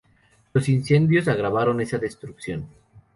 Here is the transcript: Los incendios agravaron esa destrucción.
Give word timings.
Los 0.53 0.67
incendios 0.67 1.27
agravaron 1.27 1.79
esa 1.79 1.99
destrucción. 1.99 2.65